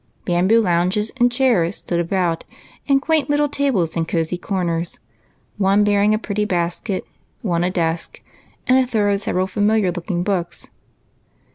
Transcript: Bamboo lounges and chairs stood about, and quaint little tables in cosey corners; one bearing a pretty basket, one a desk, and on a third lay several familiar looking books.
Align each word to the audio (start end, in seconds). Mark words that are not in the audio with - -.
Bamboo 0.25 0.59
lounges 0.61 1.11
and 1.19 1.31
chairs 1.31 1.77
stood 1.77 1.99
about, 1.99 2.43
and 2.87 2.99
quaint 2.99 3.29
little 3.29 3.47
tables 3.47 3.95
in 3.95 4.05
cosey 4.07 4.35
corners; 4.35 4.97
one 5.59 5.83
bearing 5.83 6.15
a 6.15 6.17
pretty 6.17 6.43
basket, 6.43 7.05
one 7.43 7.63
a 7.63 7.69
desk, 7.69 8.19
and 8.65 8.79
on 8.79 8.83
a 8.83 8.87
third 8.87 9.11
lay 9.11 9.17
several 9.19 9.45
familiar 9.45 9.91
looking 9.91 10.23
books. 10.23 10.69